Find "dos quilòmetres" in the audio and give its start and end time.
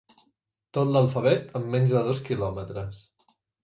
2.11-3.09